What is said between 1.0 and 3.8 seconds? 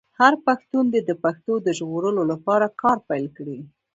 د پښتو د ژغورلو لپاره کار پیل کړي.